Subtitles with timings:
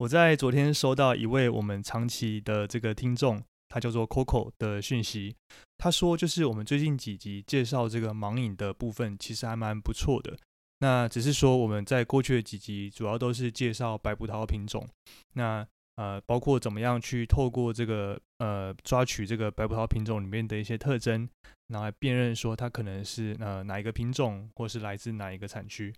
[0.00, 5.36] 我在昨天收到一位我们长期的这个听众，他叫做 Coco 的讯息。
[5.76, 10.34] 他说，就是我们最近几集介绍这个盲饮的部分，其实还蛮不错的。
[10.78, 14.88] 那只是说我们在过去的几集主要都是介绍白葡萄品种。
[15.34, 21.28] 那呃，包括怎么样去透过这个呃抓取这个白葡萄品种里面的一些特征，
[21.68, 25.92] 然后来辨认说它可能是呃哪一个品种，或是来自哪一个产区。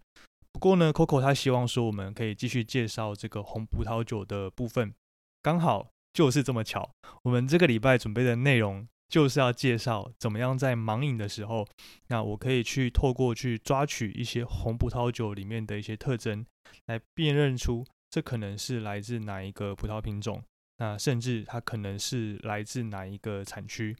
[0.52, 4.94] 不过呢，Coco 他希望说我们可以继续介绍这个红葡萄酒的部分，
[5.42, 6.90] 刚好就是这么巧，
[7.22, 11.66] 我们这个礼拜准备的内容就是要介绍怎么样在盲饮的时候，
[12.08, 16.44] 那我可以去透过去抓取一些红葡萄酒里面的一些特征，
[16.86, 17.84] 来辨认出。
[18.10, 20.44] 这可能是来自哪一个葡萄品种？
[20.76, 23.96] 那甚至它可能是来自哪一个产区？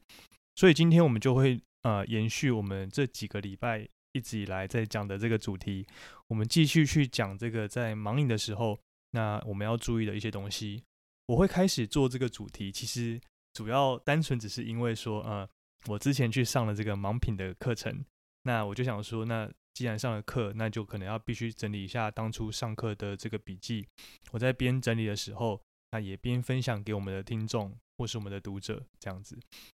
[0.55, 5.85] 所以今天我们就会呃延续我们这几个礼拜一直以来在讲的这个主题，
[6.29, 8.79] 我们继续去讲这个在盲饮的时候，
[9.11, 10.81] 那我们要注意的一些东西。
[11.27, 13.19] 我会开始做这个主题，其实
[13.53, 15.47] 主要单纯只是因为说，呃，
[15.87, 18.03] 我之前去上了这个盲品的课程，
[18.43, 19.51] 那我就想说，那。
[19.75, 23.87] 既然上了课，那就可能要必须整理一下当初上课的这个笔记。
[24.29, 29.35] 我在边整理的时候，那也边分享给我们的听众或是我们的读者这样子。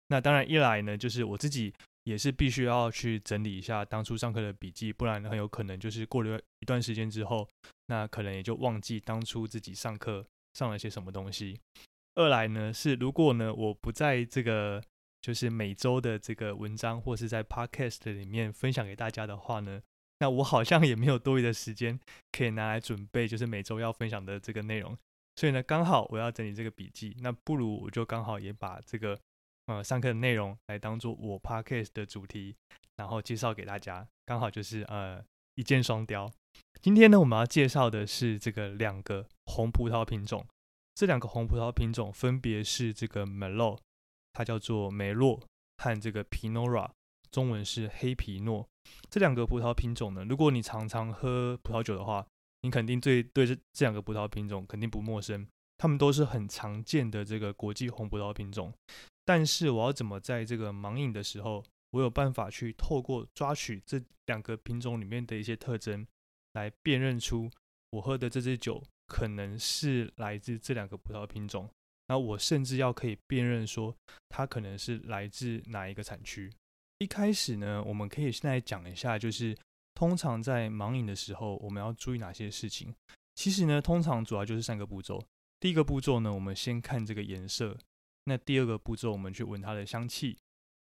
[0.08, 1.72] 那当然一来呢，就是我自己
[2.06, 7.46] 也是必须要去整理一下当初上课的笔记，不然很有可能就是过了一段时间之后，
[7.88, 11.60] 那可能也就忘记当初自己上课上了些什么东西。
[12.14, 14.82] 二来呢，是如果呢我不在这个。
[15.22, 19.82] 就是每周的这个文章，或是在 Podcast 里面分享给大家的话呢，
[20.20, 21.98] 那我好像也没有多余的时间
[22.30, 24.96] 可以拿来准备，就是每周要分享的这个内容。
[25.34, 29.18] 所以呢，刚好我要整理这个笔记，那不如我就刚好也把这个
[29.66, 32.56] 呃上课的内容来当做我 Podcast 的主题，
[32.96, 36.30] 然后介绍给大家，刚好就是呃一箭双雕。
[36.80, 40.46] 今天呢，我们要介绍的是这个两个红葡萄品种，
[40.94, 43.78] 这两个红葡萄品种分别是这个 Melo，。
[44.32, 45.42] 它叫做梅洛
[45.78, 46.92] 和这个皮诺拉，
[47.30, 48.68] 中文是黑皮诺。
[49.10, 52.26] 这两个葡萄品种呢，如果你常常喝葡萄酒的话，
[52.60, 55.48] 你肯定对对这这两个葡萄品种肯定不陌生。
[55.78, 58.72] 它们都是很常见的这个国际红葡萄品种。
[59.26, 66.06] 但是我要怎么在这个盲饮的时候，我有办法去透过抓取这两个品种里面的一些特征，
[66.52, 67.50] 来辨认出
[67.90, 71.68] 我喝的这支酒可能是来自这两个葡萄品种。
[72.08, 73.94] 那我甚至要可以辨认说，
[74.28, 76.50] 它可能是来自哪一个产区。
[76.98, 79.56] 一开始呢，我们可以现在讲一下，就是
[79.92, 82.94] 通常在盲饮的时候，我们要注意哪些事情。
[83.34, 85.20] 其实呢，通常主要就是三个步骤。
[85.58, 87.76] 第一个步骤呢，我们先看这个颜色；
[88.28, 90.36] 那第二个步骤，我们去闻它的香气；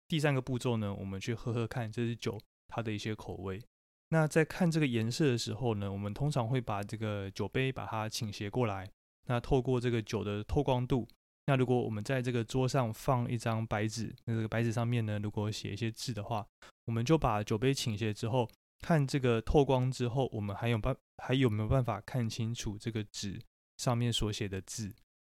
[0.07, 3.61] 第三个步骤呢，我们去喝喝看这支酒它的一些口味。
[4.09, 8.89] 那在看这个颜色的时候呢，我们通常会把这个酒杯把它倾斜过来。
[9.25, 11.07] 那透过这个酒的透光度，
[11.47, 16.45] 那如果我们在这个桌上放一张白纸，那这个白纸上面呢，如果写一些字的话，
[16.85, 18.47] 我们就把酒杯倾斜之后，
[18.81, 23.39] 看这个透光之后，我们还有办还有没有办法看清楚这个纸
[23.77, 24.93] 上面所写的字？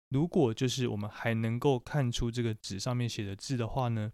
[0.10, 4.12] 如果就是我们还能够看出这个纸上面写的字的话呢，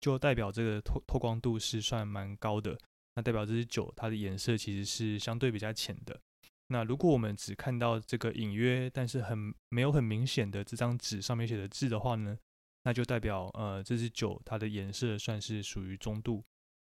[0.00, 2.78] 就代表这个透透光度是算蛮高的，
[3.14, 6.20] 那代表这支酒它的颜色其实是相对比较浅的。
[6.68, 12.38] 那如果我们只看到这个隐约，但是很没有很明显的这张纸上面写的字的话呢，
[12.84, 16.42] 那就代表呃这支酒它的颜色算是属于中度。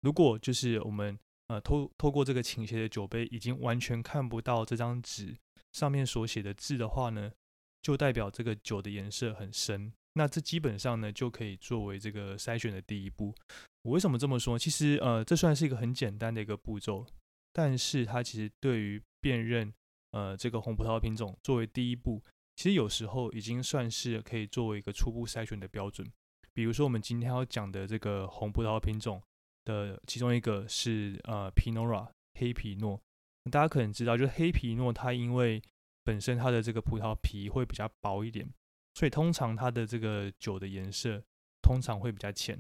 [0.01, 1.19] 如果就是我们
[1.49, 5.37] 呃透透过这个倾斜的酒杯已经完全看不到这张纸
[5.73, 7.31] 上面所写的字的话呢，
[7.83, 9.93] 就代表这个酒的颜色很深。
[10.15, 13.35] 那这基本上呢就可以作为这个筛选的第一步。
[13.83, 14.59] 我为什么这么说？
[14.59, 17.07] 其实呃这算是一个很简单的一个步骤，
[17.53, 19.73] 但是它其实对于辨认
[20.11, 22.23] 呃这个红葡萄品种作为第一步，
[22.57, 26.11] 其实有时候已经算是可以作为一个初步筛选的标准。
[26.53, 29.23] 比如说我们今天要讲的这个红葡萄品种
[29.65, 32.09] 的其中一个是呃 Pinot Noir
[32.39, 33.01] 黑皮诺。
[33.53, 35.63] 大家可能知道，就是黑皮诺它因为
[36.09, 38.49] 本身它的这个葡萄皮会比较薄一点，
[38.95, 41.23] 所以通常它的这个酒的颜色
[41.61, 42.59] 通常会比较浅。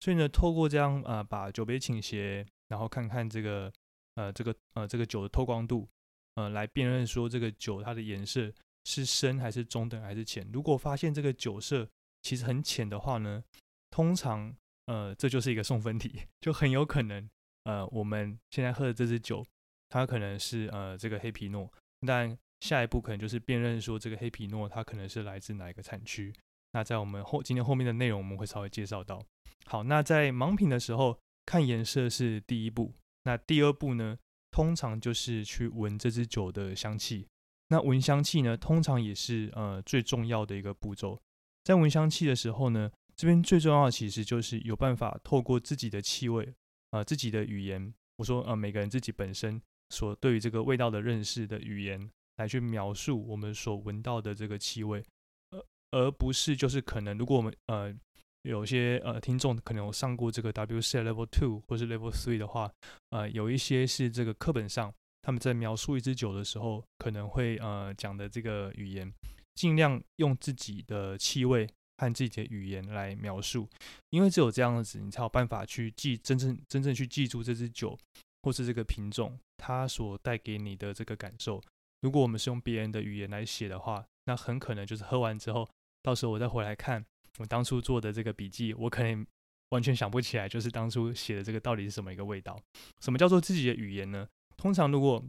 [0.00, 3.72] 所以呢，透过这样呃把酒杯倾斜，然后看看这个
[4.16, 5.88] 呃这个呃这个酒的透光度，
[6.34, 8.52] 呃来辨认说这个酒它的颜色
[8.84, 10.44] 是深还是中等还是浅。
[10.52, 11.88] 如果发现这个酒色
[12.22, 13.44] 其实很浅的话呢，
[13.90, 14.52] 通常
[14.86, 17.30] 呃这就是一个送分题， 就很有可能
[17.62, 19.46] 呃我们现在喝的这支酒，
[19.88, 21.72] 它可能是呃这个黑皮诺，
[22.04, 26.32] 但下一步可能就是辨认说这个黑皮诺它可能是来自哪一个产区。
[26.72, 29.22] 那在我们后今天后面的内容我们会稍微介绍到。
[29.66, 32.94] 好，那在盲品的时候看颜色是第一步，
[33.24, 34.18] 那第二步呢，
[34.50, 37.26] 通常就是去闻这支酒的香气。
[37.68, 41.20] 那闻香气呢，通常也是呃最重要的一个步骤。
[41.64, 46.54] 在闻香气的时候呢，这边最重要的其实就是有办法透过自己的气味，
[46.90, 55.04] 呃自己的语言，我说呃每个人自己本身所对于这个味道的认识的语言，来去描述我们所闻到的这个气味，
[55.50, 57.94] 而而不是就是可能如果我们呃。
[58.42, 62.70] 有些呃听众可能有上过这个 WC Level Two 或是 Level Three 的话，
[63.10, 69.12] 呃，有一些是这个课本上他们在描述一支酒的时候，可能会呃讲的这个语言，
[69.56, 71.68] 尽量用自己的气味
[71.98, 73.68] 和自己的语言来描述，
[74.10, 77.98] 因为只有这样子，你才有办法去记真正真正去记住这支酒
[78.44, 81.60] 或是这个品种它所带给你的这个感受。
[82.00, 85.68] 如果我们是用别人的语言来写的话，那很可能就是喝完之后，
[86.02, 87.04] 到时候我再回来看。
[87.38, 89.24] 我当初做的这个笔记，我可能
[89.68, 92.60] 完全想不起来，就是当初写的这个到底是什么一个味道？
[93.00, 94.28] 什么叫做自己的语言呢？
[94.56, 95.24] 通常如果，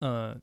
[0.00, 0.36] 呃，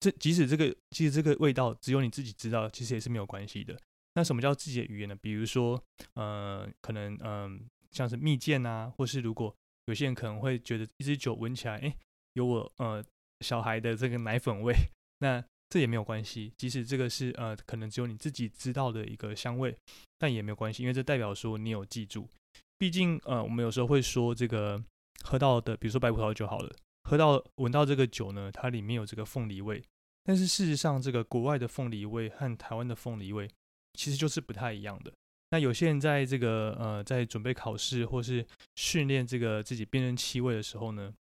[0.00, 3.78] 这即使这个即使这个味道只有你自己知道，其实也是没有关系的。
[4.14, 5.14] 那什么叫自己的语言呢？
[5.14, 5.80] 比如说，
[6.14, 9.54] 呃，可能嗯，像是蜜饯啊，或是如果
[9.84, 11.96] 有些人可能会觉得一支酒闻起来，哎，
[12.32, 13.04] 有我呃
[13.40, 14.74] 小孩的这个奶粉味，
[15.20, 15.42] 那。
[15.72, 19.72] 这也没有关系，即使这个是呃，可能只有你自己知道的一个香味，
[20.18, 22.28] 但也没有关系，因为这代表说你有记住。
[22.76, 24.82] 毕竟呃，我们有时候会说这个
[25.22, 26.74] 喝到的，比如说白葡萄酒好了，
[27.04, 29.80] 喝到闻到这个酒呢，它里面有这个凤梨味，
[30.24, 33.48] 但是事实上这个国外的凤梨味和台湾的凤梨味
[33.92, 35.12] 其实就是不太一样的。
[35.50, 38.44] 那有些人在这个呃，在准备考试或是
[38.74, 41.14] 训练这个自己辨认气味的时候呢，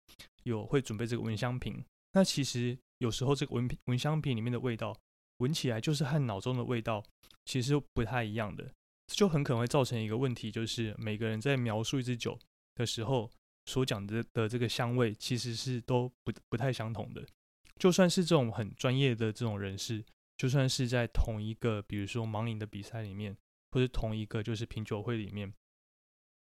[0.44, 1.84] 有会准备这个闻香瓶，
[2.14, 2.78] 那其实。
[2.98, 4.96] 有时候这个闻闻香瓶里面的味道，
[5.38, 7.04] 闻起来就是和脑中的味道
[7.44, 8.72] 其实不太一样的，
[9.06, 12.38] 就很可能会造成一个问题，就是每个人在描述一支酒
[12.74, 13.30] 的时候
[13.66, 17.24] 所讲的的这个香味，其实是都不不太相同的。
[17.78, 20.04] 就算是这种很专业的这种人士，
[20.36, 23.36] 就算是在同一个比如说盲饮的比赛里面，
[23.70, 25.52] 或者同一个就是品酒会里面，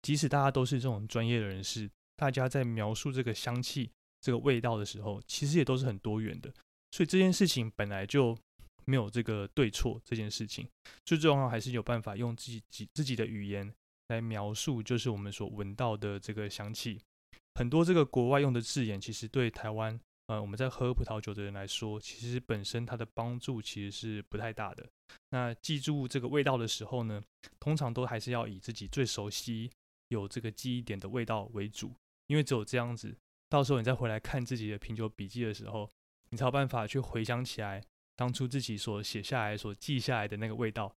[0.01, 3.91] 即使大家都是这种专业的人士，大家在描述这个香气。
[4.27, 6.53] 这个味道的时候，其实也都是很多元的，
[6.91, 8.37] 所以这件事情本来就
[8.83, 10.01] 没有这个对错。
[10.03, 10.67] 这件事情
[11.05, 13.73] 最重要还是有办法用自己自自己的语言
[14.09, 16.99] 来描述，就是我们所闻到的这个香气。
[17.55, 24.85] 很多这个国外用的字眼，其实对台湾呃我们在喝葡萄酒的人来说，其实本身它的帮助其实是不太大的。
[25.29, 27.23] 那记住这个味道的时候呢，
[27.61, 29.71] 通常都还是要以自己最熟悉、
[30.09, 31.93] 有这个记忆点的味道为主，
[32.27, 33.15] 因为只有这样子。
[33.49, 35.89] 到时候你再回来看自己的品酒笔记的时候，
[36.29, 37.81] 你才有办法去回想起来
[38.15, 40.93] 当初自己所写下来、所记下来的那个味道，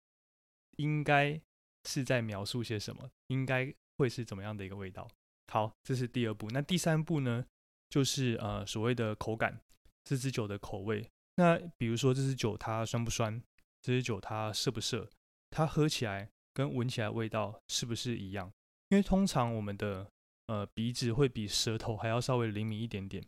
[0.77, 1.39] 应该
[1.85, 5.07] 是在描述些什么，应该会是怎么样的一个味道。
[5.51, 6.47] 好，这是第二步。
[6.51, 7.45] 那第三步呢，
[7.89, 9.59] 就是呃所谓的口感，
[10.03, 11.09] 这支酒的口味。
[11.35, 13.41] 那比如说这支酒它酸不酸，
[13.81, 15.09] 这支酒它涩不涩，
[15.49, 18.51] 它喝起来跟闻起来味道是不是一样？
[18.89, 20.11] 因为通常我们的
[20.49, 23.23] 呃，鼻子会比舌头还要稍微灵敏一点点，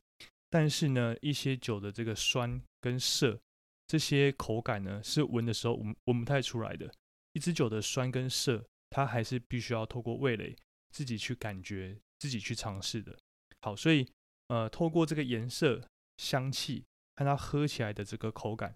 [0.50, 3.40] 但是呢，一些酒的这个酸跟涩，
[3.86, 6.92] 这些口感呢，是闻的时候闻闻不太出来的。
[7.34, 10.56] 一支酒的酸跟涩，它还是必须要透过味蕾
[10.90, 13.16] 自己去感觉、自己去尝试的。
[13.62, 14.08] 好，所以
[14.48, 15.88] 呃，透过这个颜色、
[16.18, 16.84] 香气
[17.18, 18.76] 和它喝起来的这个口感，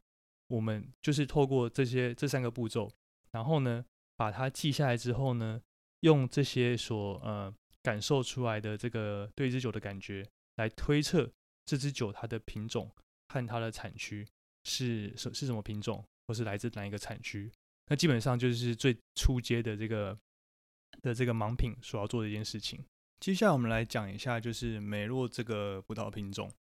[0.49, 2.91] 我们就是透过这些这三个步骤，
[3.31, 3.83] 然后呢，
[4.15, 5.59] 把它记下来之后呢，
[6.01, 7.51] 用这些所呃。
[7.85, 11.31] 感受出来的这个对一支酒的感觉，来推测
[11.65, 12.91] 这支酒它的品种
[13.27, 14.27] 和它的产区
[14.63, 17.51] 是是是什么品种，或是来自哪一个产区。
[17.87, 20.17] 那基本上就是最初阶的这个
[21.03, 22.83] 的这个盲品所要做的一件事情。
[23.19, 26.51] 接下来我们来讲一下，就是美若这个葡萄品种。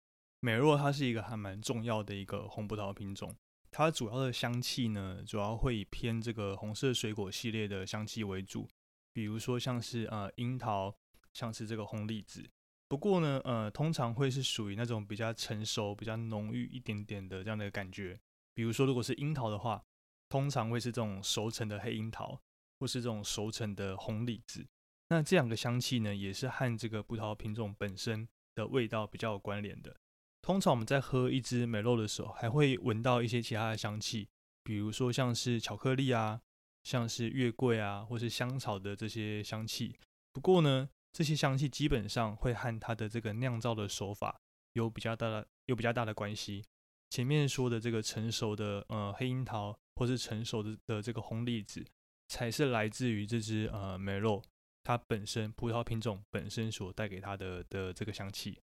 [0.41, 3.35] 美若它是一个还蛮重要的一个红葡萄品种，
[3.71, 8.69] 它主要的香气呢，主要会以偏这个红色水果系列的香气为主。
[9.15, 10.95] 比如说像是呃樱桃，
[11.35, 12.49] 像是这个红李子。
[12.89, 18.19] 不过呢，呃，通常会是属于那种比较成熟、比较浓郁一点点的这样的感觉。
[18.55, 19.83] 比如说，如果是樱桃的话，
[20.29, 22.41] 通常会是这种熟成的黑樱桃，
[22.79, 24.65] 或是这种熟成的红李子。
[25.09, 29.95] 那这两个香气呢，也是和这个葡萄品种本身的味道比较有关联的。
[30.41, 34.29] 通常我们在喝一支美露的时候，还会闻到一些其他的香气，
[34.63, 36.41] 比如说像是巧克力啊，
[36.85, 39.97] 像是月桂啊，或是香草的这些香气。
[40.33, 44.37] 不过呢，这些香气基本上会和它的这个酿造的手法
[44.73, 46.65] 有比较大的有比较大的关系。
[47.09, 51.87] 前面说的这个成熟的呃黑樱桃，或是成熟的的这个红栗子，
[52.27, 54.43] 才是来自于这支呃梅洛
[54.83, 58.59] 它本身葡萄品种本身所带给它的的这个香气。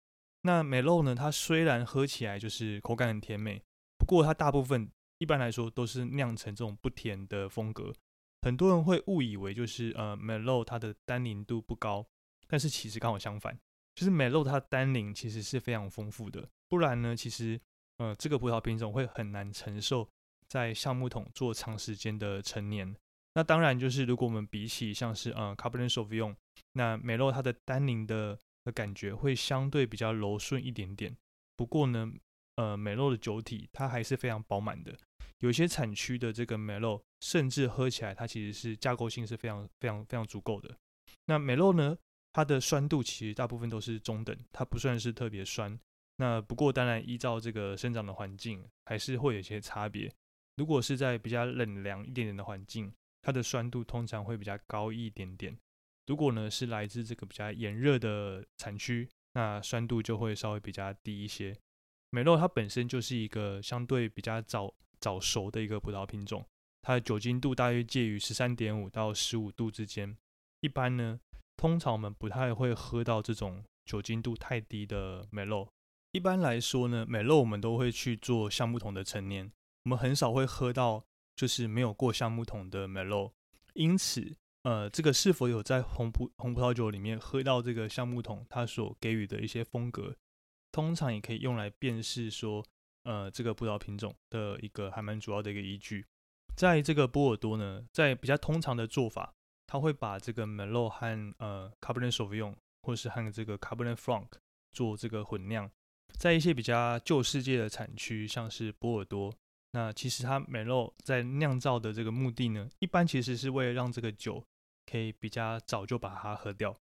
[0.43, 3.61] 那梅洛呢，它虽然喝起来就是口感很甜美，
[3.97, 7.93] 不过它大部分一般来说都是酿成这种不甜的风格。
[8.43, 12.07] 很多人会误以为就是呃梅洛它的单宁度不高。
[12.47, 13.57] 但是其实刚好相反，
[13.95, 17.59] 就是美露它单宁其实是非常丰富的，不然呢，其实
[17.97, 20.07] 呃这个葡萄品种会很难承受
[20.47, 22.95] 在橡木桶做长时间的陈年。
[23.33, 26.35] 那当然就是如果我们比起像是呃 Cabernet Sauvignon，
[26.73, 31.15] 那美露它的单宁的的感觉会相对比较柔顺一点点。
[31.55, 32.11] 不过呢，
[32.55, 34.97] 呃美露的酒体它还是非常饱满的，
[35.39, 40.75] 有些产区的这个美露甚至喝起来它其实是架构性是非常非常非常足够的。
[41.25, 41.97] 那美露呢？
[42.37, 45.75] 它的酸度其实大部分都是中等，它不算是特别酸。
[46.17, 50.13] 那不过当然依照这个生长的环境，还是会有些差别。
[50.55, 55.57] 如果是在比较冷凉一点点的环境，它的酸度通常会比较高一点点。
[56.05, 61.57] 如果呢是来自这个比较炎热的产区，那酸度就会稍微比较低一些。
[62.11, 66.45] 美洛它本身就是一个相对比较早早熟的一个葡萄品种，
[66.83, 70.15] 它的酒精度大约介于十三点五到十五度之间。
[70.59, 71.19] 一般呢。
[71.57, 75.67] 通常我们不太会喝到这种酒精度太低的美露。
[76.11, 79.51] 一般来说呢，美露我们都会去做橡木桶的陈年，
[79.83, 81.03] 我们很少会喝到
[81.35, 83.33] 就是没有过橡木桶的美露。
[83.73, 90.15] 因此，呃，这个是否有在红葡红葡萄酒里面喝到这个橡木桶它所给予的一些风格，
[90.71, 92.63] 通常也可以用来辨识说，
[93.03, 96.05] 呃，这个葡萄品种的一个还蛮主要的一个依据。
[96.55, 99.33] 在这个波尔多呢，在比较通常的做法。
[99.67, 104.27] 他会把这个 m e l o 和呃 Cabernet Sauvignon 或是和这个 Cabernet Franc
[104.71, 105.69] 做这个混酿，
[106.17, 109.33] 在一些比较旧世界的产区，像是波尔多，
[109.71, 114.43] 那其实它 m e l o 在酿造的这个目的呢，一般其实是为了让这个酒
[114.89, 116.75] 可以比较早就把它喝掉。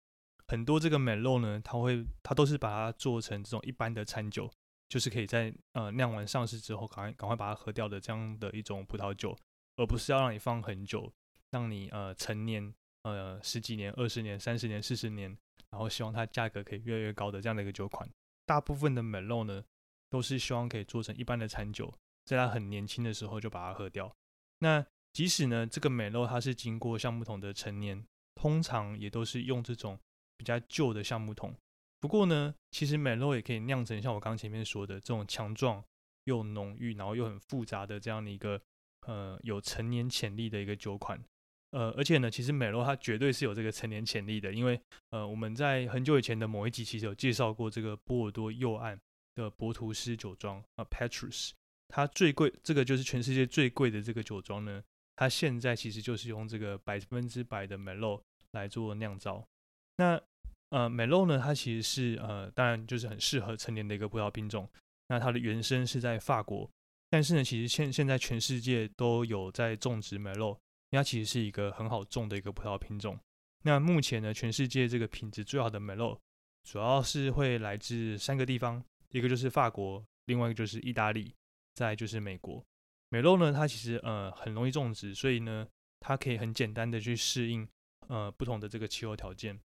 [0.46, 4.48] 很多这个 m e l o 呢，它会它都是把它做成这种一般的餐酒，
[4.88, 9.36] 就是可以在呃酿完上市之后，赶快赶快把它喝掉的这样的一种葡萄酒，
[9.74, 11.12] 而不是要让你放很久。
[11.50, 15.36] 让你呃成年呃十几年、二十年、三十年、四十年，
[15.70, 18.08] 然后希望它价格可以越来越高的这样的一个酒款。
[18.44, 19.64] 大部分的美露呢，
[20.10, 21.92] 都是希望可以做成一般的餐酒，
[22.24, 24.14] 在它很年轻的时候就把它喝掉。
[24.58, 29.98] 那即使呢这个美露它是经过橡木桶的陈年，通常也都是用这种
[30.36, 31.54] 比较旧的橡木桶。
[31.98, 35.82] 不过呢，其实美露也可以酿成像我刚前面说的这种强壮
[36.24, 38.60] 又浓郁，然后又很复杂的这样的一个
[39.06, 41.20] 呃有成年潜力的一个酒款。
[41.76, 44.80] 呃，而且呢，其实美洛它绝对是有这个成年潜力的，因为
[45.10, 48.98] 呃，我们在很久以前的某一集其实有介绍过这个波尔多右岸
[49.34, 51.50] 的博图斯酒庄啊，Petrus，
[51.88, 54.82] 它最贵，这个就是全世界最贵的这个酒庄呢，
[55.16, 59.46] 它现在其实就是用这个百分之百的美洛来做酿造。
[59.98, 60.18] 那
[60.70, 64.66] 呃，美洛呢，它其实是呃，当然就是很适合成年的一个葡萄品种。
[65.08, 66.70] 那它的原生是在法国，
[67.10, 70.58] 但是呢，其实现现在全世界都有在种植美洛。
[70.90, 73.18] 它其实是一个很好种的一个葡萄品种。
[73.62, 76.18] 那目前呢，全世界这个品质最好的梅洛，
[76.64, 81.34] 主要是会来自三个地方，一个就是法国，另外一个就是意大利，
[81.74, 82.64] 再就是美国。
[83.08, 85.66] 梅洛呢，它其实呃很容易种植，所以呢，
[86.00, 87.66] 它可以很简单的去适应
[88.08, 89.58] 呃不同的这个气候条件。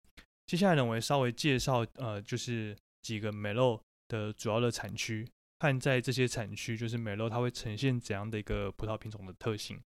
[0.47, 5.27] 接下来呢，我会稍微介绍呃就是几个梅洛的主要的产区，
[5.59, 9.79] 看在这些产区就是梅洛它会呈现怎样的一个葡萄品种的特性。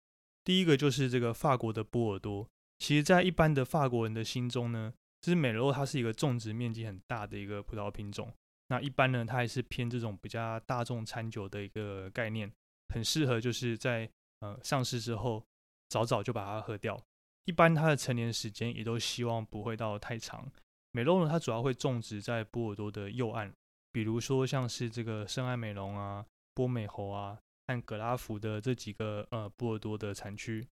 [0.43, 2.47] 第一个就是这个法国的波尔多，
[2.79, 8.29] 其实，在一般的法国人的心中呢，就是美洛它是一个种植面积很大的一个葡萄品种。
[8.67, 12.51] 那一般呢，它还是偏这种比较大众餐酒的一个概念，
[12.93, 14.09] 很适合就是在
[14.39, 15.41] 呃上市之后
[15.87, 17.01] 早早就把它喝掉。
[17.45, 20.51] 一般它的成年时间也都希望不会到太长。
[20.91, 23.53] 美洛呢，它主要会种植在波尔多的右岸，
[23.91, 27.39] 比如说像是这个圣埃美隆啊、波美侯啊。
[27.67, 30.67] 和格拉福的这几个呃波尔多的产区，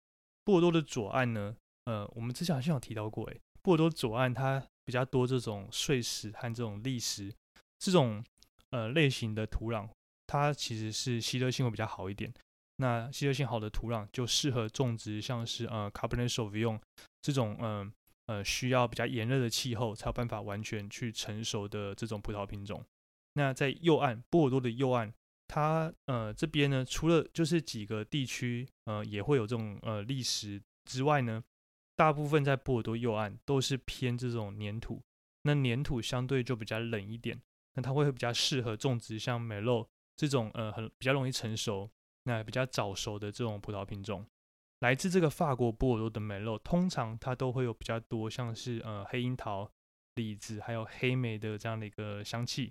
[0.45, 7.33] 波尔多的左岸呢，呃，我们之前好像有提到过，诶，波尔多左岸它比较多这种碎石和这种砾石
[7.78, 8.25] 这种
[8.71, 9.88] 呃类型的土壤，
[10.26, 12.33] 它其实是吸热性会比较好一点。
[12.76, 16.80] 那吸热性好的土壤就适合种植，像是呃 Cabernet Sauvignon
[17.21, 17.92] 这种嗯
[18.26, 22.85] 呃需要比较炎热的气候才有办法完全去成熟的这种葡萄品种。
[23.35, 25.12] 那在右岸波尔多的右岸，
[25.49, 31.43] 它呃这边呢，除了就是几个地区呃也会有这种呃砾石之外呢，
[31.97, 35.02] 大部分在波尔多右岸都是偏这种粘土。
[35.43, 37.40] 那粘土相对就比较冷一点，
[37.75, 41.90] 那它会比较适合种植像美露这种呃很比较容易成熟。
[42.25, 44.26] 那比较早熟的这种葡萄品种，
[44.81, 49.71] 来自这个法国波尔多的梅洛，通常它都会有比较多，像是呃黑樱桃、
[50.17, 52.71] 李子还有黑莓的这样的一个香气。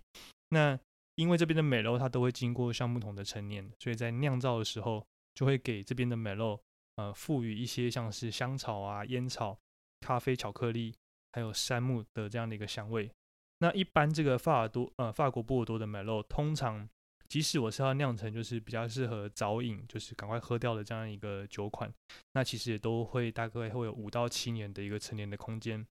[0.49, 0.79] 那
[1.17, 5.05] 因为这边的美洛它都会经过橡木桶的陈年，所以在酿造的时候
[5.35, 6.57] 就会给这边的美洛
[6.95, 9.59] 呃赋予一些像是香草啊、烟草、
[9.99, 10.95] 咖啡、巧克力
[11.33, 13.11] 还有杉木的这样的一个香味。
[13.59, 16.87] 那一般这个法尔多呃法国波尔多的梅洛通常。
[17.29, 21.93] 即使我是要酿成，就是比较适合早饮，就是赶快喝掉的这样一个酒款，
[22.31, 25.85] 那其实也都会大概会有五到七年的一个陈年的空间。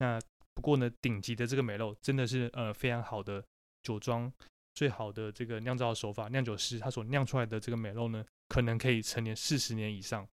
[0.00, 0.20] 那
[0.52, 3.42] 不过呢，顶级的这个美露真的是呃非常好的
[3.82, 4.30] 酒庄，
[4.74, 10.26] 最好的这个酿造手法，酿酒师他所酿出来的这个美露呢，可能可以陈年四十年以上，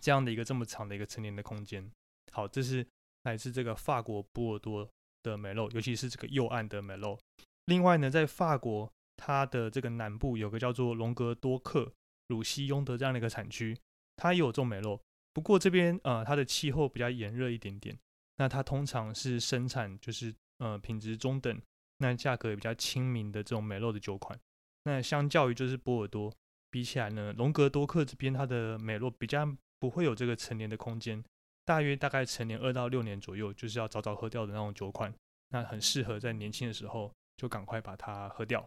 [0.00, 1.90] 这样的一个这么长的一个陈年的空间。
[2.32, 2.86] 好，这是
[3.24, 4.88] 来自这个法国波尔多
[5.22, 7.18] 的美露，尤其是这个右岸的美露。
[7.66, 8.90] 另外呢，在法国。
[9.20, 11.92] 它的这个南部有个叫做隆格多克
[12.28, 13.76] 鲁西雍的这样的一个产区，
[14.14, 17.98] 它也有种美露，不过这边呃它的气候比较炎热一点点，
[18.36, 21.60] 那它通常是生产就是呃品质中等，
[21.98, 24.38] 那价格也比较亲民的这种美露的酒款。
[24.84, 26.32] 那相较于就是波尔多
[26.70, 29.46] 比起来呢，隆格多克这边它的美露比较
[29.78, 31.22] 不会有这个成年的空间，
[31.64, 35.12] 大约大概成年二到六年左右，就是要早早喝掉的那种酒款，
[35.50, 38.66] 那很适合在年轻的时候就赶快把它喝掉。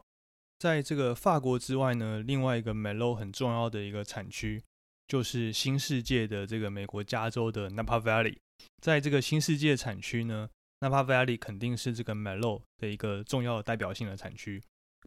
[0.60, 4.62] 在这个法国之外呢，另外一个 Merlot 很重要的一个产区，
[5.08, 8.38] 就是新世界的这个美国加州的 Napa Valley。
[8.80, 10.48] 在这个新世界产区呢
[10.82, 14.62] ，Napa Valley 肯定是这个 m e l o 的一个重要的代表性的产区。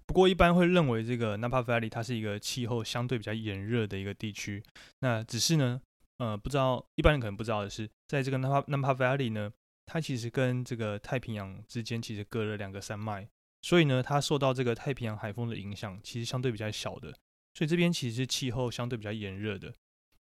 [0.06, 4.62] 不过一般会认为这个 Napa Valley 它是一个气候相对比较炎热的一个地区。
[5.00, 5.80] 那只是呢，
[6.18, 9.52] 呃，不知道一般人可能不知道的是，在这个 Napa Napa Valley 呢，
[9.86, 13.28] 它其实跟这个太平洋之间其实隔了两个山脉。
[13.62, 17.14] 所以呢，它受到这个太平洋海风的影响，其实相对比较小的。
[17.54, 19.72] 所以这边其实气候相对比较炎热的。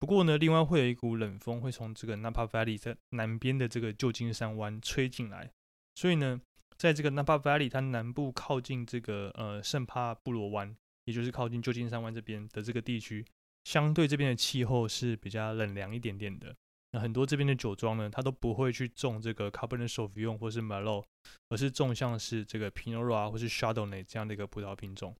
[0.00, 5.52] 不过呢，另外会有一股冷风会从这个 Napa Valley 在南边的这个旧金山湾吹进来。
[5.94, 6.40] 所以呢，
[6.78, 13.22] 在这个 Napa Valley 它南部靠近这个呃圣帕布罗湾，也就是靠近旧金山湾这边的这个地区，
[13.64, 16.56] 相对这边的气候是比较冷凉一点点的。
[16.92, 21.04] 那很多这边的酒庄呢，它都不会去种这个 Cabernet Sauvignon 或是 Merlot，
[21.50, 25.14] 而是种像是这个 Pinot Noir 或是 Chardonnay 这样的一个葡萄品种。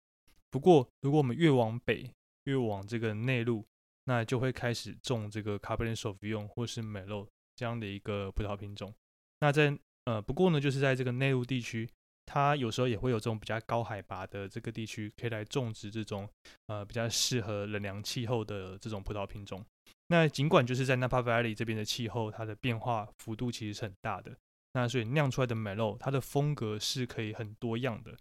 [0.51, 2.11] 不过，如果我们越往北，
[2.45, 3.65] 越往这个内陆，
[4.05, 8.95] 那就会开始种这个 Cabernet Sauvignon 或是 m e l o 这样的一个葡萄品种。
[9.41, 11.89] 那在呃，不过呢，就是在这个内陆地区，
[12.27, 16.29] 它有时候也会有这种比较高海拔的这个地区，可以来种植这种
[16.67, 19.65] 呃比较适合冷凉气候的这种葡萄品种。
[20.09, 24.37] 那尽管就是在 Napa Valley 这边的气候，它的变化幅度其实是很大的。
[24.73, 28.17] 那所以酿出来的 m e l o 它的风格是可以很多样的。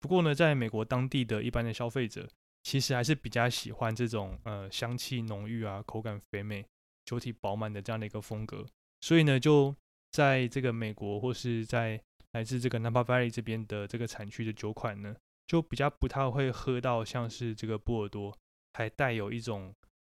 [0.00, 2.28] 不过呢，在美国当地的一般的消费者，
[2.62, 6.64] 其实还是比较喜欢这种呃香气浓郁啊、口感肥美、
[7.04, 8.66] 酒体饱满的这样的一个风格。
[9.00, 9.74] 所以呢，就
[10.10, 12.00] 在这个美国或是在
[12.32, 15.14] 来自这个 Napa Valley 这边的这个产区的酒款呢，
[15.46, 18.36] 就比较不太会喝到像是这个波尔多，
[18.72, 19.74] 还带有一种。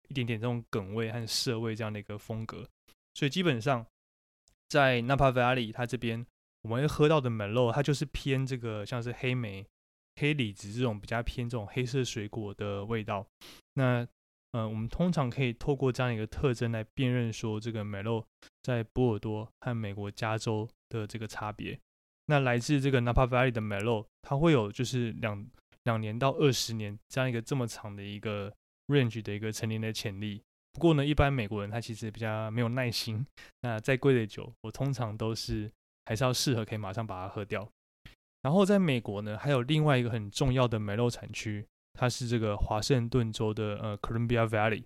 [0.09, 2.65] 一点点这种梗味和涩味这样的一个风格，
[3.13, 3.85] 所以基本上
[4.69, 6.25] 在 Napa Valley 它这边，
[6.61, 9.67] 我们会喝到的梅肉它就是偏这个像是黑莓、
[10.17, 13.25] 黑李子这种比较偏这种黑色水果的味道。
[13.73, 14.07] 那
[14.51, 18.25] 呃，我们通常可以透过这样一个特征来辨认说这个梅洛
[18.63, 21.79] 在波尔多和美国加州的这个差别。
[22.25, 25.45] 那来自这个 Napa Valley 的梅洛它会有就是两
[25.83, 28.53] 两年到二十年这样一个这么长的一个。
[28.87, 33.27] range 的一个成年的潜力，不过呢，一般美国人他其实比较没有耐心。
[33.59, 35.69] 那再贵的酒，我通常都是
[36.05, 37.69] 还是要适合可以马上把它喝掉。
[38.41, 44.83] 然后在美国呢，还有另外一个很重要的梅洛产区，它是这个华盛顿州的呃 Columbia Valley。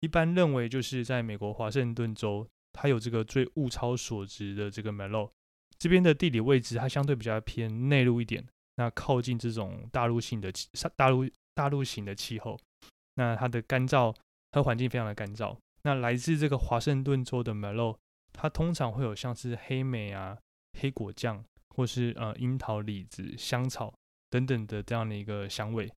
[0.00, 5.30] 一般认为就是在美国华盛顿州，它有这个最物超所值的这个梅洛。
[5.78, 8.44] 这边的地理位置它相对比较偏内陆一点，
[8.76, 12.58] 那靠近这种大陆性的气大陆大陆型的气候。
[13.14, 14.14] 那它的干燥，
[14.50, 15.56] 它环境非常的干燥。
[15.82, 17.96] 那来自这个华盛顿州的 Merlot，
[18.32, 20.38] 它通常会有像是黑莓啊、
[20.78, 23.92] 黑果酱，或是呃樱桃、李子、香草
[24.30, 25.90] 等等的这样的一个香味。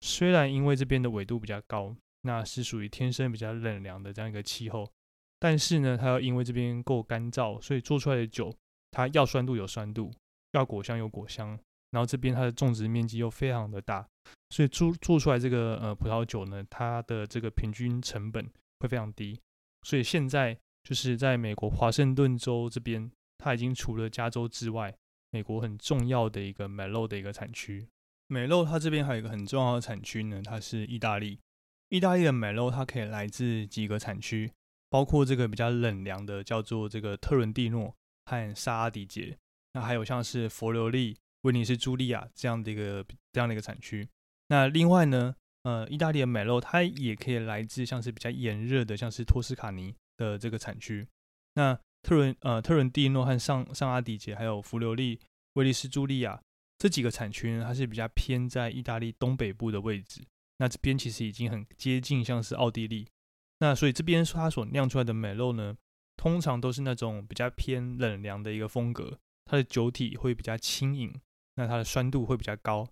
[0.00, 4.90] 虽然因为这边的纬度比较高，那是属于天生比较冷凉的这样一个气候，
[5.38, 8.54] 但是呢，它要因为这边够干燥，所以做出来的酒，
[8.90, 10.12] 它要酸度有酸度，
[10.52, 11.58] 要果香有果香。
[11.90, 14.04] 然后这边它的种植面积又非常的大，
[14.50, 18.44] 所以做做出来这个呃葡萄酒呢，它的这个平均成本
[18.80, 19.38] 会非常低。
[19.82, 23.08] 所以现在就是在美国华盛顿州这边，
[23.38, 24.92] 它已经除了加州之外，
[25.34, 27.88] 美国很重要的一个美肉的一个产区。
[28.28, 31.40] 美肉它这边还有一个很重要的产区呢，它是意大利。
[31.88, 34.52] 意大利的美肉它可以来自几个产区，
[34.88, 37.92] 包括这个比较冷凉的叫做这个特伦蒂诺
[38.26, 39.36] 和萨阿迪杰，
[39.72, 41.16] 那还有像是佛罗利。
[41.42, 44.08] 威尼斯、茱莉亚这样的一个这样的一个产区。
[44.48, 51.06] 那另外呢，呃，意大利的美肉它也可以来自像是比较炎热的，像是托斯卡尼的这个产区。
[51.56, 55.18] 那特伦呃特伦蒂诺和上上阿迪杰，还有弗留利、
[55.54, 56.38] 威利斯、朱利亚
[56.76, 60.22] 这几个产区呢，它是比较偏在意大利东北部的位置。
[60.58, 63.08] 那这边其实已经很接近像是奥地利。
[63.60, 65.74] 那所以这边它所酿出来的美肉呢，
[66.16, 71.18] 通常都是那种比较偏冷凉的一个风格，它的酒体会比较轻盈。
[71.56, 72.86] 那它的酸度会比较高。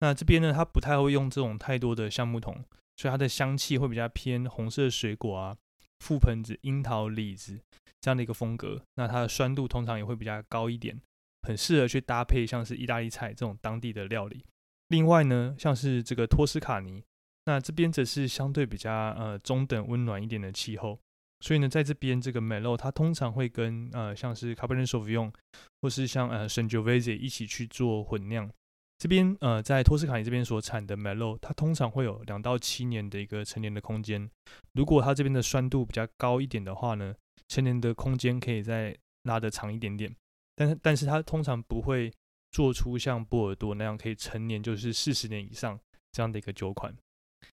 [0.00, 2.64] 那这边呢，它不太会用这种太多的橡木桶，
[2.96, 5.56] 所以它的香气会比较偏红色水果啊、
[6.04, 7.58] 覆盆子、樱桃、李子
[8.00, 8.82] 这样的一个风格。
[8.96, 11.00] 那它的酸度通常也会比较高一点，
[11.42, 14.44] 很适合去搭配像是意大利菜这种当地的料理。
[14.88, 17.02] 另外呢，像是这个托斯卡尼，
[17.46, 21.00] 那这边则是相对比较呃中等温暖一点的气候。
[21.40, 25.32] 所以呢，在这边这个美肉，它通常会跟呃像是 Cabernet Sauvignon
[25.80, 28.50] 或是像呃 Sangiovese 一起去做混酿。
[28.98, 34.30] 这边呃在托斯卡尼这边所产的梅洛，它通常会有两到七年的一个陈年的空间。
[34.72, 37.14] 如果它这边的酸度比较高一点的话呢，
[37.48, 40.14] 陈年的空间可以再拉得长一点点。
[40.56, 42.12] 但是但是它通常不会
[42.52, 45.78] 做出像波尔多那样可以陈年就是四十年以上
[46.12, 46.94] 这样的一个酒款。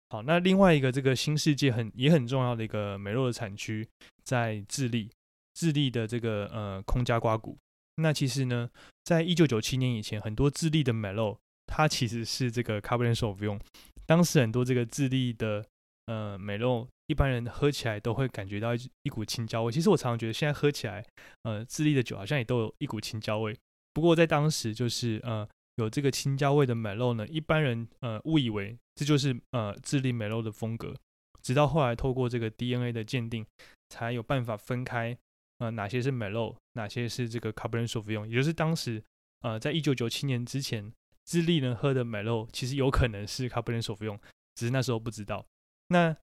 [0.10, 3.86] 好，那另外一个这个新世界很也很重要的一个梅洛的产区
[4.24, 5.12] 在智利，
[5.54, 7.58] 智利的这个呃空加瓜谷。
[7.96, 8.70] 那其实呢，
[9.04, 13.60] 在一九九七年以前，很多智利的美肉它其实是这个 Cabernet Sauvignon。
[14.06, 15.66] 当时很多这个智利的
[16.06, 18.72] 呃美肉，一般人喝起来都会感觉到
[19.04, 19.72] 一股青椒味。
[19.72, 21.06] 其实我常常觉得现在喝起来，
[21.44, 23.58] 呃，智利的酒好像也都有一股青椒味。
[23.94, 25.48] 不过在当时就是呃。
[25.78, 30.96] 有这个青椒味的美肉呢，一般人呃误以为这就是呃智利美肉的风格，
[31.42, 33.46] 直到后来透过这个 DNA 的鉴定，
[33.90, 35.18] 才有办法分开
[35.60, 39.04] 呃哪些是美肉，哪些是这个 Cabernet Sauvignon，也就是当时
[39.42, 40.92] 呃在一九九七年之前，
[41.26, 44.20] 智利人喝的美肉其实有可能是 Cabernet Sauvignon，
[44.56, 45.46] 只是那时候不知道。
[45.88, 46.16] 那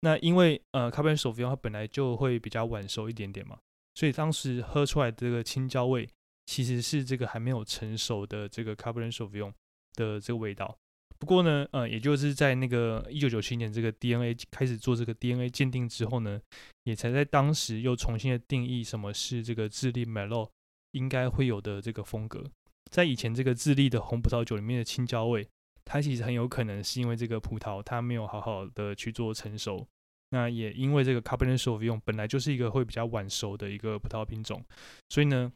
[0.00, 3.58] 那因为呃 Cabernet Sauvignon 它本来就会比较晚熟一点点嘛，
[3.94, 6.08] 所以当时喝出来这个青椒味。
[6.50, 9.52] 其实是这个还没有成熟的这个 Cabernet Sauvignon
[9.92, 10.78] 的这个味道。
[11.18, 16.40] 不过呢，呃，也就是在那个一九九七年这个 DNA 开始做这个 DNA 鉴定之后呢，
[16.84, 20.50] 也才在当时又重新的定义什么是这个智利 m e l o
[20.92, 22.44] 应该会有的这个风格。
[22.90, 25.46] 在以前这个智利的红葡萄酒里面的青椒味，
[25.84, 29.86] 它其实很有可能是因为这个葡萄它没有好好的去做成熟。
[30.30, 34.64] 那也因为这个 Cabernet Sauvignon 本来就是一个会比较晚熟的一个葡萄品种，
[35.08, 35.52] 所以呢。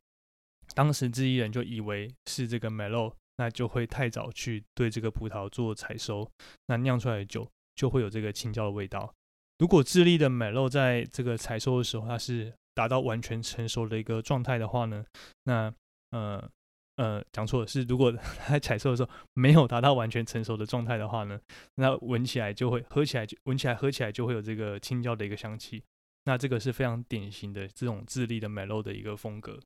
[0.74, 6.30] 当时智利人就以为是这个梅洛，那就会太早去对这个葡萄做采收，
[6.66, 9.14] 那酿出来的酒就会有这个青椒的味道。
[9.58, 15.04] 如果智利的梅洛在这个采收的时候，它是达到完全成熟的一个状态的话呢，
[15.44, 15.72] 那
[16.10, 16.50] 呃
[16.96, 18.12] 呃讲错了，是如果
[18.46, 21.40] 它采收的时候没有达到完全成熟的状态的话呢，
[21.76, 25.82] 那闻起来就会喝起来就闻起来喝起来就会有这个青椒的一个香气。
[26.24, 29.58] 那这个是非常典型的这种智利的梅洛的一个风格。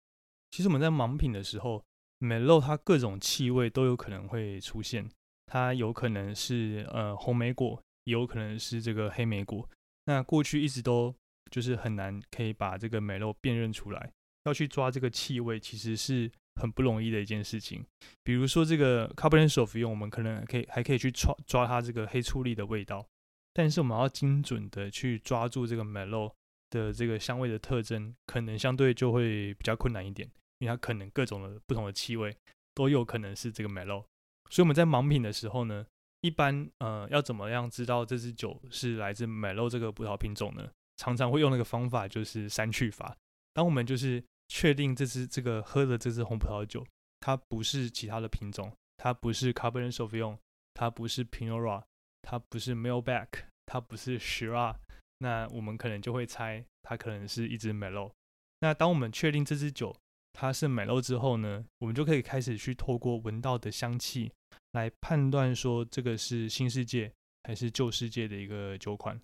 [0.51, 1.85] 其实我们在盲品的时候，
[2.19, 5.09] 美肉它各种气味都有可能会出现，
[5.47, 9.69] 它有可能是呃红莓果，也有可能是这个黑莓果。
[10.07, 11.15] 那过去一直都
[11.51, 14.13] 就是很难可以把这个美肉辨认出来，
[14.45, 17.85] 要去抓这个气味，其实是很不容易的一件事情。
[18.23, 23.07] 比如说这个 Cabernet Sauvignon，我们可能可以还可以去抓抓它这个黑醋栗的味道，
[23.53, 26.35] 但是我们要精准的去抓住这个美肉。
[26.69, 32.37] 的这个香味的特征，可能相对就会比较困难一点，因为它可能各种的不同的气味
[32.75, 34.05] 都有可能是这个梅洛。
[34.51, 35.87] 所以我们在盲品的时候呢，
[36.21, 40.71] 一般呃要怎么样知道这支酒是来自梅洛这个葡萄品种呢？
[40.97, 43.17] 常常会用那个方法，就是删去法。
[43.53, 46.87] 当我们就是确定这支这个喝的这支红葡萄酒，
[47.21, 50.39] 它不是其他的品种，它不是 Cabernet Sauvignon，
[50.73, 51.83] 它不是 Pinot Noir，
[52.23, 53.29] 它不是 Malbec，
[53.67, 54.77] 它不是 s h i r a。
[55.19, 58.13] 那我们可能就会猜，它可能是一支 Melo。
[58.61, 59.95] 那当我们确定这支酒
[60.39, 64.31] 它是美露之后呢，我们就可以开始去透过闻到的香气
[64.73, 67.11] 来判断说这个是新世界
[67.45, 69.19] 还是旧世界的一个酒款。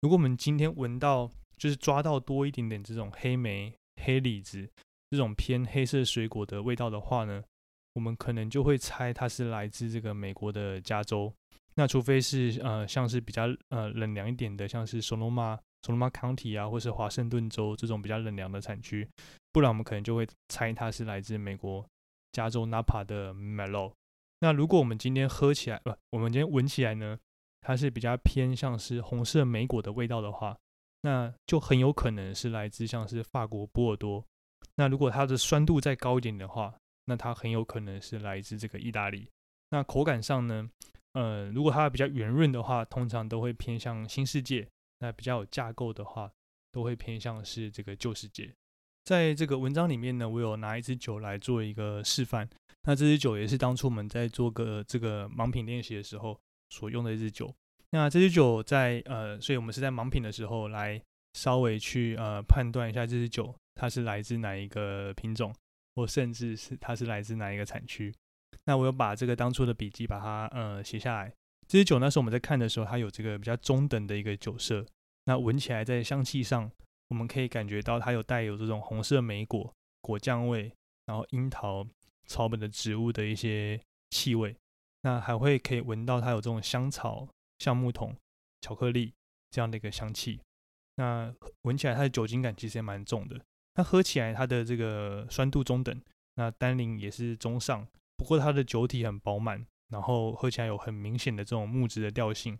[0.00, 4.66] 如果我们今天闻到就是抓到多一点点这种黑莓、黑李子
[5.10, 7.44] 这种偏黑色水果的味道的话呢，
[7.92, 11.30] 我们可能就会猜它是来自这个美国的加州。
[11.76, 19.06] 那除非是呃像是比较呃冷凉一点的，像是 Sonoma Sonoma County 啊，或是华盛顿州这种比较冷凉的产区，
[19.54, 21.88] 不然我们可能就会猜它是来自美国
[22.32, 23.92] 加州 Napa 的 m e l o。
[24.40, 27.16] 那如果我们今天喝起来，不，我们今天闻起来呢，
[27.60, 30.58] 它是比较偏向是红色莓果的味道的话，
[31.02, 34.26] 那就很有可能是来自像是法国波尔多。
[34.74, 39.30] 那如果它的酸度再高一点的话，那它很有可能是来自这个意大利。
[39.70, 40.68] 那口感上呢？
[41.12, 44.66] 呃，如果它比较圆润的话，通常都会偏向新世界；
[44.98, 46.32] 那比较有架构的话，
[46.72, 48.52] 都会偏向是这个旧世界。
[49.04, 52.48] 在这个文章里面呢，我有拿一支酒来做一个示范。
[52.84, 56.38] 那这支酒也是当初我们在做个这个盲品练习的时候
[56.70, 57.54] 所用的一支酒。
[57.90, 61.00] 那这支酒在呃，所以我们是在盲品的时候来
[61.34, 65.54] 稍微去呃判断一下这支酒它是来自哪一个品种，
[65.94, 68.12] 或甚至是它是来自哪一个产区。
[68.64, 71.32] 那我有把这个当初的笔记把它呃写下来。
[71.68, 74.84] 这支酒那时候我们在看的时候，它有这个比较中等的一个酒色。
[75.26, 76.70] 那闻起来在香气上，
[77.14, 80.72] 我们可以感觉到它有带有这种红色莓果果酱味，
[81.06, 81.86] 然后樱桃
[82.26, 84.56] 草本的植物的一些气味。
[85.02, 87.28] 那还会可以闻到它有这种香草、
[87.60, 88.16] 橡木桶、
[88.62, 89.12] 巧克力
[89.52, 90.40] 这样的一个香气。
[90.96, 93.40] 那闻起来它的酒精感其实也蛮重的。
[93.76, 96.02] 那喝起来它的这个酸度中等，
[96.34, 97.86] 那单宁也是中上。
[98.16, 102.58] 不过它的酒体很饱满，然后喝起来有很明显的这种木质的调性，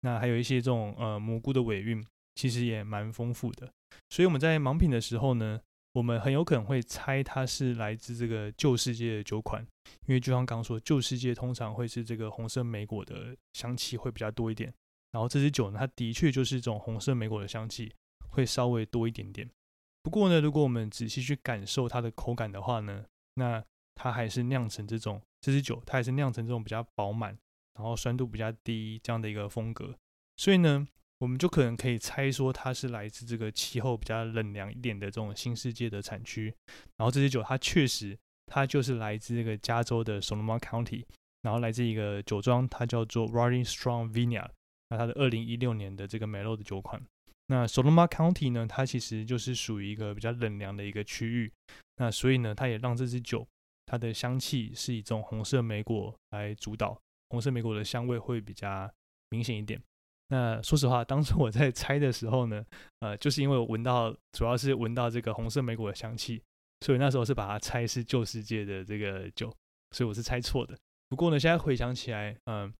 [0.00, 3.70] 那还有一些这种呃蘑菇的尾韵，其实也蛮丰富的。
[4.10, 5.60] 所以我们在盲品的时候呢，
[5.92, 9.66] 我们很有可能会猜它是来自这个旧世界的酒款，
[10.06, 14.72] 因为就像刚刚说，旧世界通常会是这个红色莓果的香气会比较多一点，
[15.10, 17.92] 然后这支酒呢，它的确就是这种红色莓果的香气
[18.28, 19.48] 会稍微多一点点。
[20.02, 23.62] 不过呢，如果我们仔细去感受它的口感的话呢，那
[23.94, 27.38] 它还是酿成这种这支酒，它还是酿成这种比较饱满，
[27.74, 29.94] 然后酸度比较低这样的一个风格。
[30.36, 30.88] 所以呢，
[31.22, 36.52] 我们就可能可以猜说它是来自这个气候比较冷凉一点的这种新世界的产区。
[36.96, 41.04] 然后这支酒它确实，它就是来自这个加州的 Sonoma County，
[41.42, 44.50] 然后来自一个酒庄，它叫做 Rolling Strong Vineyard。
[44.88, 47.00] 那它的二零一六年的这个梅洛的酒款。
[47.46, 51.52] 那 Sonoma County 呢，它其实就是属于一个比较冷凉的一个区域。
[51.98, 53.46] 那所以呢，它也让这支酒。
[53.86, 58.90] 它的香气是以这种红色莓果来主导，红色莓果的香味会比较
[59.30, 59.80] 明显一点。
[60.32, 62.64] 那说实话，当初我在猜的时候呢，
[63.00, 66.42] 呃，就是因为我闻到，主要是闻到这个红色莓果的香气，
[66.80, 69.54] 所以那时候是把它猜是旧世界的这个酒，
[69.90, 70.74] 所以我是猜错的。
[71.10, 72.72] 不过呢，现在回想起来，嗯，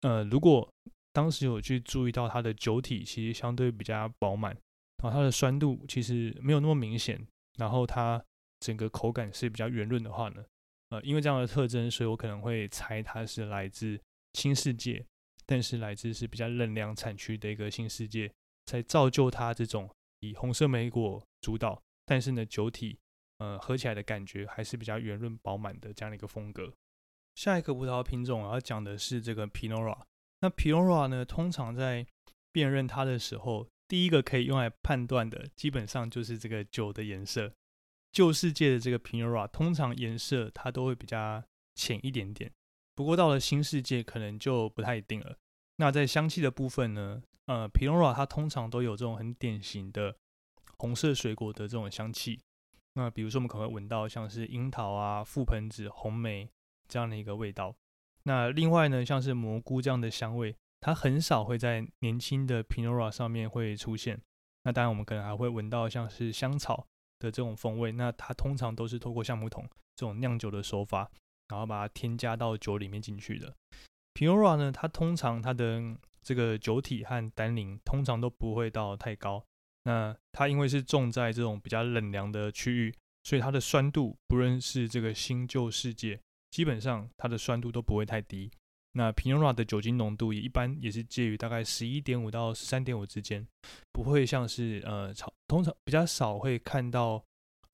[0.00, 0.66] 呃，如果
[1.12, 4.56] 当时有去注意到它的酒体其实相对比较饱满，
[5.02, 7.20] 然后它的酸度其实没有那么明显，
[7.58, 8.24] 然后它
[8.60, 10.42] 整个口感是比较圆润的话呢。
[10.88, 14.00] 呃，因为这样的特征，所以我可能会猜它是来自
[14.32, 15.04] 新世界，
[15.46, 18.32] 但是来自是比较冷凉产区的一个新世界，
[18.66, 22.98] 才造就它这种以红色莓果主导，但是呢酒体
[23.38, 26.72] 呃喝起来的感觉还是比较圆润饱满的这样的一个风格。
[27.34, 29.98] 下一个葡萄品种我要讲的是这个 Pinora。
[30.40, 32.06] 那 Pinora 呢，通常在
[32.52, 37.52] 辨认它的时候，第一个可以用来判断的，基本上就是这个酒的颜色。
[38.12, 41.42] 旧世界的这个 Pinora 通常颜色它都会比较
[41.74, 42.52] 浅一点点，
[42.94, 45.36] 不过到了新世界可能就不太一定了。
[45.76, 50.16] 那在香气的部分呢，呃，Pinora 它通常都有这种很典型的
[50.78, 52.40] 红色水果的这种香气。
[52.94, 56.48] 那比如说我们可能会闻到像是樱桃啊、覆盆子、红莓
[56.86, 57.74] 这样的一个味道。
[58.22, 64.20] 那另外呢，像是蘑菇这样的香味，它很少会在年轻的 Pinora 上面会出现。
[64.62, 66.86] 那当然我们可能还会闻到像是香草。
[67.20, 71.10] 的这种风味，那它通常都是透过橡木桶这种酿酒的手法，
[71.48, 73.54] 然后把它添加到酒里面进去的。
[74.14, 75.82] Pinora 呢，它通常它的
[76.22, 79.44] 这个酒体和单宁通常都不会到太高。
[79.84, 86.18] 那它因为是种在这种比较冷凉的区域，所以它的酸度不论是这个新旧世界，
[86.50, 88.50] 基本上它的酸度都不会太低。
[88.92, 93.44] 那 Pinora 的酒精浓度也一般也是介于大概十一点五到十三点五之间，
[93.92, 97.22] 不会像是呃超通常比较少会看到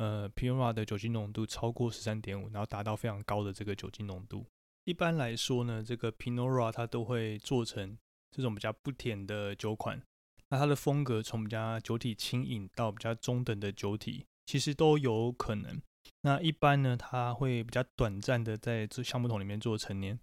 [0.00, 4.46] 呃，Pinora 的酒精浓度超过十三点五，然后达到非常高的这个酒精浓度。
[4.84, 7.98] 一般来说呢，这个 Pinot Noir 它都会做成
[8.30, 10.00] 这种比较不甜的酒款。
[10.48, 15.78] 那它的风格从比较酒体轻盈到比较中等的酒体，其实都有可能。
[16.22, 20.18] 那一般呢，它会比较短暂的在这橡木桶里面做陈年。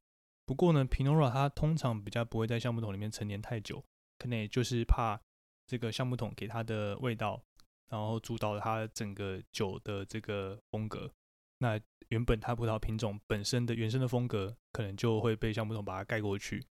[0.48, 3.86] 不过呢，Pinot Noir 它通常比较不会在橡木桶里面陈年太久，
[4.18, 5.22] 可能也就是怕
[5.68, 7.44] 这个橡木桶给它的味道，
[7.90, 11.12] 然后主导了它整个酒的这个风格。
[11.60, 16.64] 那原本它葡萄品种本身的原生的风格，可能就会被橡木桶把它盖过去。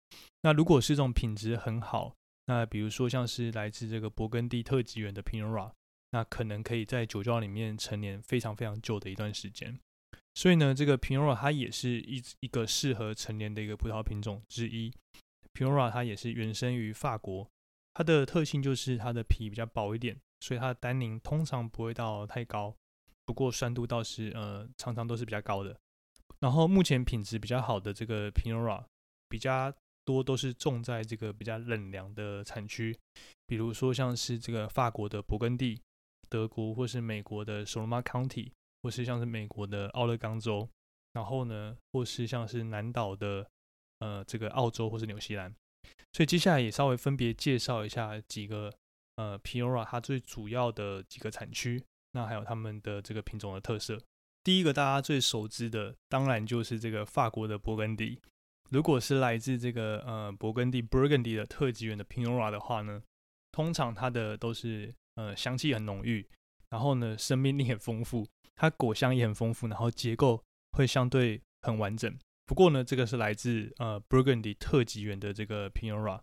[0.42, 2.14] 那如果是这种品质很好，
[2.46, 5.72] 那比如说像是来自这个勃艮第特级园的 pinora
[6.10, 9.78] 那可能可以在酒窖里面陈年非常非常久的一段时间。
[10.34, 14.92] 所以呢，这个 pinora 它也是一一个适合陈年的一个葡萄品种之一。
[15.54, 17.48] ，pinora 它也是原生于法国，
[17.94, 22.74] 它的特性就是它的皮比较薄一点，所以它的单宁通常不会到太高。
[23.24, 25.74] 不过酸度倒是呃常常都是比较高的，
[26.40, 28.84] 然后目前品质比较好的这个 Pinot Noir
[29.30, 29.72] 比较
[30.04, 32.94] 多都是种在这个比较冷凉的产区，
[33.46, 35.80] 比如说像是这个法国的勃艮第、
[36.28, 38.52] 德国或是美国的 Sonoma County，
[38.82, 40.68] 或是像是美国的奥勒冈州，
[41.14, 43.48] 然后呢或是像是南岛的
[44.00, 45.50] 呃这个澳洲或是纽西兰，
[46.12, 48.70] 所以接下来也稍微分别介绍一下几个
[49.16, 51.84] 呃 Pinot Noir 它最主要的几个产区。
[52.12, 54.00] 那还有他们的这个品种的特色。
[54.44, 58.20] 第一个大家最熟知的，当然就是这个法国的勃艮第。
[58.70, 63.02] 如果是来自这个呃勃艮第 （Burgundy） 的特级园的 Pinot Noir 的话呢，
[63.50, 66.24] 通常它的都是呃香气很浓郁，
[66.70, 72.16] 然后呢生命力很丰富，它果香也很丰富，然后结构会相对很完整。
[72.46, 76.20] 不过呢，这个是来自呃 Burgundy 特级园的这个 Pinot Noir。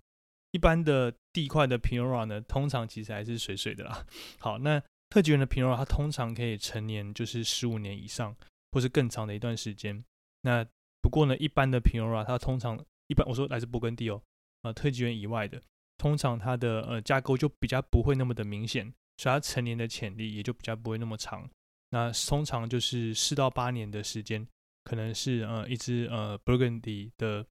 [0.52, 4.06] 一般的地块的 Pinot Noir 呢，通常其实还是水水的啦。
[4.40, 8.36] 好，那特级园的 Pinot 它通常可以成年就是十五年以上，
[8.72, 10.04] 或是更长的一段时间。
[10.42, 10.66] 那
[11.02, 14.22] 不过呢，一般的 Pinot 它通常一般我说来自勃艮第哦，
[14.64, 15.62] 呃，特级园以外的，
[15.98, 21.50] 通常它的呃架构就比较不会那么的明显，所以它成年的潜力也就比较不会那么长。
[21.92, 24.48] 那通常就是四到八年的时间，
[24.84, 27.46] 可能是呃一只呃 Burgundy 的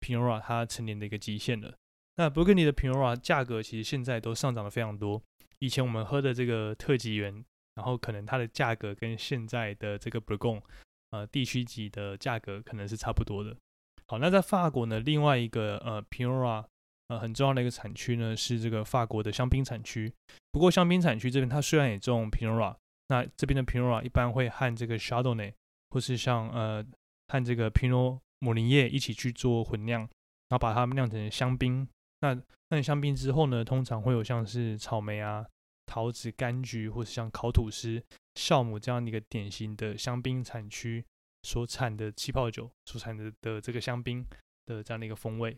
[0.00, 1.74] Pinot 它成年的一个极限了。
[2.20, 5.22] 那勃艮第的 Pinot 价格其实现在都上涨了非常多。
[5.60, 7.42] 以前我们喝的这个特级园，
[7.76, 10.62] 然后可能它的价格跟现在的这个 b u r g o n
[11.12, 13.56] 呃地区级的价格可能是差不多的。
[14.06, 16.66] 好，那在法国呢，另外一个呃 Pinot
[17.08, 20.12] 呃很重要的一个产区呢是这个法国的香槟产区。
[20.52, 22.76] 不过香槟产区这边它虽然也种 Pinot，
[23.08, 25.54] 那这边的 Pinot 一般会和这个 s h a d o w n a y
[25.88, 26.84] 或是像呃
[27.28, 31.88] 和这个 Pinot m o n i e 一起去做混酿，然后把它们酿成香槟。
[32.20, 35.44] 那那香槟之后呢，通常会有像是草莓啊、
[35.86, 38.02] 桃子、柑橘，或是像烤吐司、
[38.34, 41.04] 酵母这样的一个典型的香槟产区
[41.42, 44.24] 所产的气泡酒所产的的这个香槟
[44.66, 45.56] 的这样的一个风味。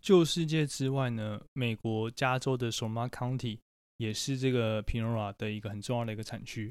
[0.00, 3.58] 旧世界之外呢，美国加州的 Sonoma County
[3.96, 6.70] 也是这个 Pinot Noir 的一个很重要的一个产区。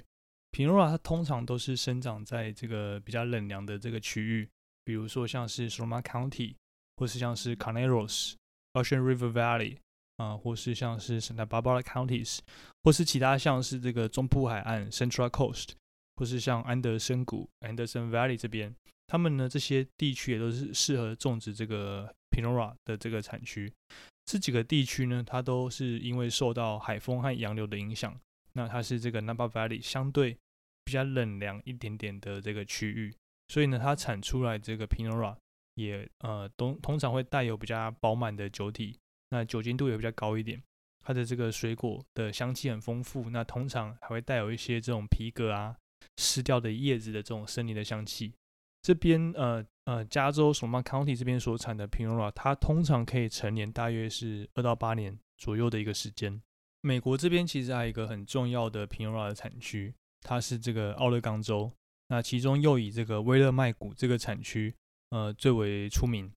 [0.51, 4.47] Pinot Noir 它通常都是生长在这个比较冷凉的这个区域，
[4.83, 6.55] 比如说像是 Sonoma County，
[6.97, 8.35] 或是像是 Caneros，。
[8.73, 9.77] Ocean River Valley
[10.17, 12.39] 啊，或是像是 Santa Barbara Counties，
[12.83, 15.69] 或是其他像是这个中部海岸 Central Coast，
[16.15, 18.75] 或是像安德森谷 Anderson Valley 这边，
[19.07, 23.71] 他们呢这些地区也都是适合种植这个 Pinot Noir 的这个产区。
[24.25, 28.17] 这几个地区呢，它都是因为受到海风和洋流的影响，
[28.53, 30.37] 那它是这个 Napa Valley 相对
[30.85, 33.13] 比较冷凉一点点的这个区域，
[33.49, 35.35] 所以呢，它产出来这个 Pinot Noir。
[35.75, 40.61] 也呃，通通常会带有比较饱满的酒体，那酒精度也比较高一点。
[41.05, 45.75] 它的这个水果的香气很丰富，那通常还会带有一些这种皮革啊、
[46.17, 48.33] 湿掉的叶子的这种森林的香气。
[48.81, 56.41] 这边呃呃，加州 Sonoma County 这边所产的 Pinot Noir，它通常可以成年大约是二到八年左右的一个时间。
[56.81, 61.71] 美国这边其实还有一个很重要的 Pinot Noir 的产区，它是这个奥勒冈州。
[62.07, 64.73] 那其中又以这个威勒麦谷这个产区。
[65.13, 66.31] 呃，最为出名，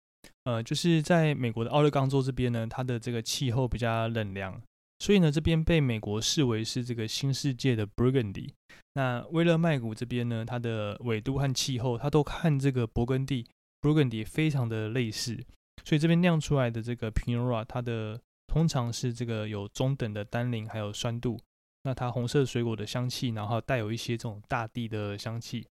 [0.44, 4.60] 呃，就是在美国的奥勒冈州这边呢，它的这个气候比较冷凉，
[4.98, 8.50] 所以呢，这边被美国视为是这个新世界的 Burgundy。
[8.92, 13.46] 那威勒麦谷这边呢，它的纬度和气候，它都和这个勃艮第
[13.80, 15.42] Burgundy 非常的类似，
[15.82, 21.40] 所以这边酿出来的这个 Pinot 它的通常是这个有中等的单宁还有酸度，
[21.84, 25.66] 那它红色水果的香气，然后带有一些这种大地的香气。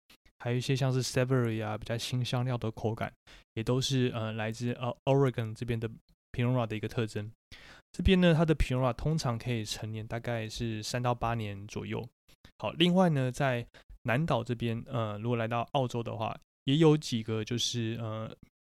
[0.41, 3.13] 还有一些像是 savory 啊，比较新香料的口感，
[3.53, 5.87] 也都是呃来自呃 Oregon 这边的
[6.31, 7.31] p i n o r a 的一个特征。
[7.91, 12.03] 这边呢，它的 p i n o r a 通常可以成年大概是三到八年左右。
[12.57, 13.67] 好，另外呢，在
[14.03, 18.27] 南岛这边，呃，如果来到澳洲的话，也有几个就是呃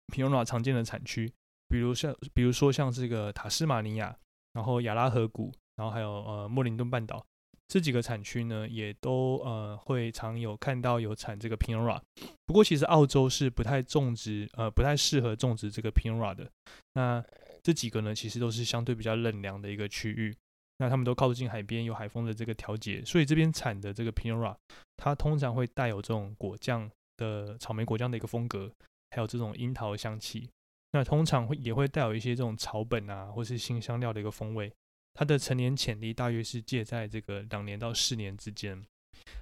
[0.07, 1.31] p i n o r a 常见的产区，
[1.67, 4.17] 比如像比如说像这个塔斯马尼亚，
[4.53, 7.23] 然后亚拉河谷，然后还有呃莫林顿半岛
[7.69, 12.01] 这几个产区呢，也都呃会常有看到有产这个 Pinot Noir。
[12.47, 16.51] 不过其实澳洲是不太种植，呃不太适合种植这个 Pinot Noir 的。
[16.95, 17.23] 那
[17.61, 20.35] 这几个呢，其实都是相对比较冷凉的一个区域。
[20.79, 24.55] 那他们都靠近海边，有海风的这个调节，所以这边产的这个 Pinot Noir，
[24.97, 28.71] 它通常会带有这种果酱的草莓果酱的一个风格，
[29.11, 30.49] 还有这种樱桃香气。
[30.93, 34.73] 那通常会也会带有一些这种草本啊，或是新香料的一个风味。
[35.13, 38.81] 它的成年潜力大约是介在这个两年到四年之间。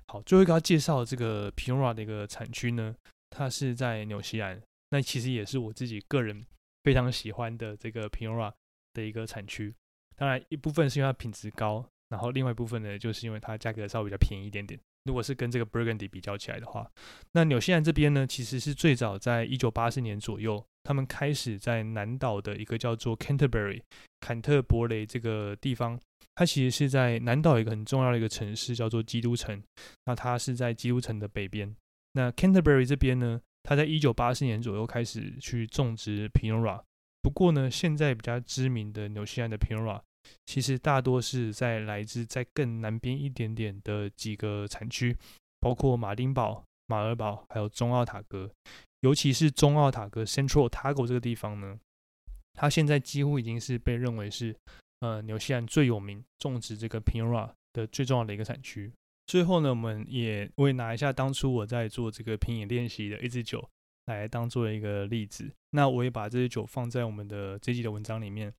[0.08, 2.96] 好，最后一个要介绍这个 Pinot Noir 的一个产区呢，
[3.30, 4.62] 它是在纽西兰。
[4.90, 6.46] 那其实也是我自己个人
[6.84, 8.54] 非常喜欢的这个 Pinot Noir
[8.94, 9.74] 的一个产区。
[10.16, 14.80] 当然，一部分是因为它品质高，然后另外一部分呢，就是因为它价格稍微比较便宜一点点。
[15.08, 16.88] 如果是跟这个 Burgundy 比较起来的话，
[17.32, 23.82] 那纽西兰这边呢，其实是最早在一九八四年左右，他们开始在南岛的一个叫做 Canterbury
[24.20, 26.00] 坎特伯雷这个地方，
[26.36, 29.64] 它其实是在南岛一个很重要的一个城市，叫做基督城。
[30.06, 31.74] 那它是在基督城的北边。
[32.14, 36.82] 那 Canterbury 这边呢，它在一九八四年左右开始去种植 Pinot Noir。
[37.22, 40.02] 不过呢，现在比较知名的纽西兰的 Pinot Noir。
[40.46, 45.16] 其实大多是在来自在更南边一点点的几个产区，
[45.60, 48.50] 包括马丁堡、马尔堡，还有中奥塔格。
[49.02, 51.78] 尤其是中奥塔格 （Central Otago） 这个地方呢，
[52.54, 54.56] 它现在几乎已经是被认为是
[55.02, 58.92] 呃纽西兰最有名种植这个 Pinot 的最重要的一个产区。
[59.28, 63.64] 最后呢，我们也我也拿一下当初我在做这个品饮练习的一支酒
[64.06, 65.52] 来当做一个例子。
[65.72, 68.52] 那我也把这支酒放在我们的这集的文章里面。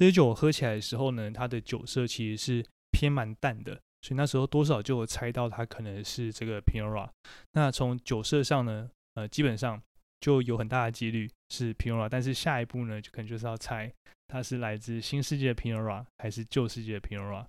[0.00, 7.06] 这些酒喝起来的时候呢，它的酒色其实是偏蛮淡的，所以那时候多少就有猜到它可能是这个 Pinora。
[7.52, 9.78] 那从酒色上呢，呃，基本上
[10.18, 12.08] 就有很大的几率是 Pinora，。
[12.08, 13.92] 但是下一步呢，就可能就是要猜
[14.26, 17.44] 它是来自新世界的 Pinora 还是旧世界的 Pinora。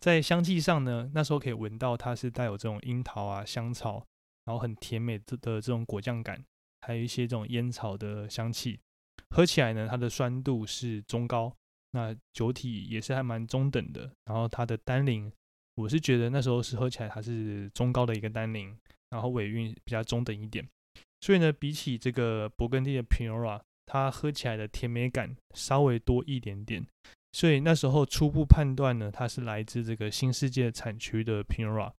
[0.00, 4.06] 在香气上呢，那时候可以闻到它是带有这种樱桃啊、香草，
[4.46, 6.42] 然后很甜美的这种果酱感，
[6.80, 8.80] 还有一些这种烟草的香气。
[9.28, 11.54] 喝起来呢，它的酸度是中高。
[11.92, 15.30] 那酒体也是还蛮中等的，然后它的单宁，
[15.74, 18.76] 我是觉得那时候是喝起来它是中高的一个单宁，
[19.10, 20.68] 然后尾韵比较中等一点，
[21.20, 26.86] 所以呢，比起这个勃艮第的 Pinot Noir，它喝起来的甜美感稍微多一点点，
[27.32, 31.92] 所以那时候初步判断呢，它是来自这个新世界产区的 Pinot Noir，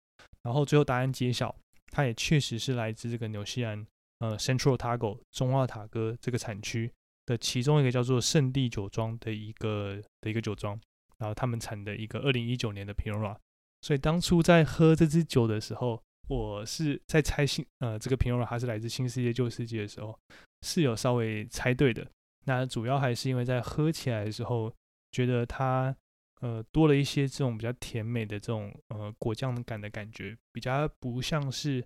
[0.44, 1.54] 然后最后答案揭晓，
[1.92, 3.86] 它也确实是来自这个纽西兰
[4.20, 6.90] 呃 Central Tago 中奥塔哥这个产区。
[7.32, 10.78] 的其中一个叫做圣地酒庄的一个的一个酒庄，
[11.18, 13.38] 然后他们产的一个二零一九年的 Pinot Noir，
[13.82, 20.20] 所以当初在喝这支酒的时候，我是在猜新呃这个 Pinot Noir 它是来自新世界旧世界的时候，
[20.62, 22.06] 是有稍微猜对的。
[22.46, 24.74] 那主要还是因为在喝起来的时候，
[25.14, 25.96] 觉得它
[26.42, 31.82] 呃多了一些这种比较甜美的这种呃果酱感的感觉，比较不像是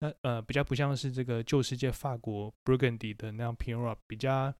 [0.00, 4.54] 那呃比较不像是这个旧世界法国 Burgundy 的那样 Pinot，比较。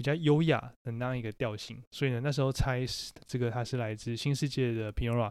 [0.00, 2.86] 比较优雅的那样一个调性，所以呢，那时候猜
[3.26, 5.30] 这个它是来自新世界的 Pinora，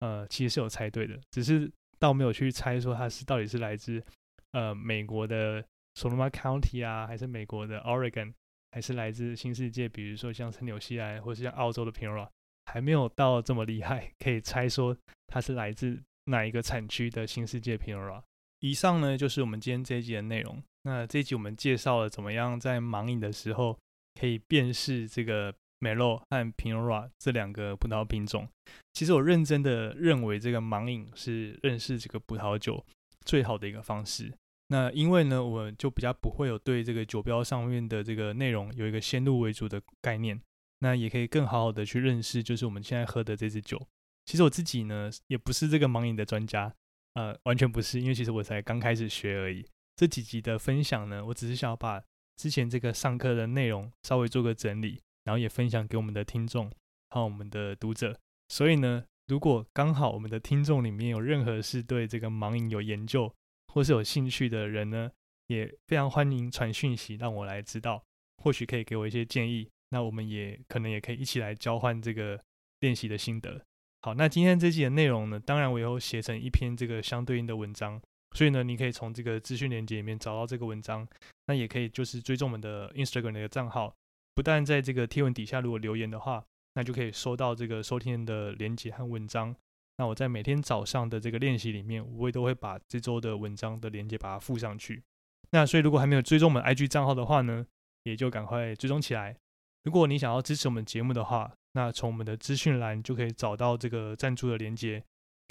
[0.00, 4.04] 呃，其实是有猜对的，只是倒没有去猜说它是到底是来自
[4.52, 5.64] 呃美国的
[5.94, 8.34] Sonoma County 啊，还是美国的 Oregon，
[8.72, 12.28] 还是来自新世界，比如说像是纽西兰或是像澳洲的 Pinora，
[12.66, 14.94] 还没有到这么厉害，可以猜说
[15.28, 18.22] 它是来自哪一个产区的新世界 Pinora。
[18.58, 20.62] 以上呢就是我们今天这一集的内容。
[20.82, 23.78] 那这一集我们介绍了怎么样在盲饮的时候。
[24.20, 28.46] 可以辨识这个梅洛和皮诺拉这两个葡萄品种。
[28.92, 32.84] 其实我认真的认为，这个盲饮是认识这个葡萄酒
[33.24, 34.30] 最好的一个方式。
[34.68, 40.38] 那因为呢，我就比较不会有对这个酒标上面的这个内容有一个先入为主的概念。
[40.80, 43.80] 那也可以更好好的去认识，就是我们现在喝的这支酒。
[44.26, 46.70] 其实我自己呢，也不是这个盲饮的专家，
[47.14, 49.66] 呃，完全不是，因为其实我才刚开始学而已。
[49.96, 52.02] 这几集的分享呢，我只是想要把。
[52.40, 56.72] 之前这个上课的内容稍微做个整理，然后也分享给我们的听众
[57.10, 58.18] 和我们的读者。
[58.48, 63.30] 所以呢，如果刚好我们的听众里面有任何是对这个盲饮有研究
[63.66, 65.10] 或是有兴趣的人呢，
[65.48, 68.02] 也非常欢迎传讯息让我来知道，
[68.38, 69.68] 或许可以给我一些建议。
[69.90, 72.42] 那我们也可能也可以一起来交换这个
[72.78, 73.60] 练习的心得。
[74.00, 78.00] 好，那今天这集的内容呢，当然我有写成一篇这个相对应的文章。
[78.32, 81.06] 所以呢，你可以从这个资讯链接里面找到这个文章，
[81.46, 83.94] 那也可以就是追踪我们的 Instagram 的账号，
[84.34, 89.54] 不但在这个贴文底下如果留言的话，那就可以收到这个收听的连接和文章。
[89.96, 95.02] 那我在每天早上的这个练习里面，我也都会把这周的文章的连接把它附上去。
[95.50, 97.66] 那所以如果还没有追踪我们 IG 账号的话呢，
[98.04, 99.36] 也就赶快追踪起来。
[99.82, 105.02] 如果你想要支持我们节目的话，那从我们的资讯栏就可以找到这个赞助的连接。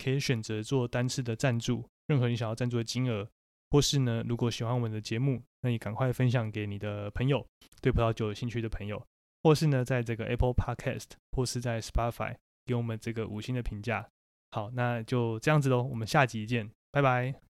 [0.01, 3.30] 可以选择做单次的赞助，任何你想要赞助的金额，
[3.70, 7.45] 或是呢，如果喜欢我们的节目，那你赶快分享给你的朋友，
[7.82, 9.01] 对葡萄酒有兴趣的朋友，
[9.43, 12.36] 或是呢，在这个 Apple Podcast 或是在 Spotify
[12.66, 14.10] 给我们这个五星的评价。
[14.51, 17.49] 好，那就这样子喽，我们下集见，拜拜。